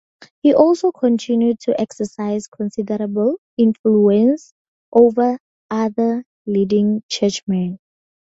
[0.41, 4.51] He also continued to exercise considerable influence
[4.91, 5.37] over
[5.69, 7.77] other leading churchmen.